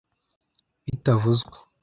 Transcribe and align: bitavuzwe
bitavuzwe 0.85 1.57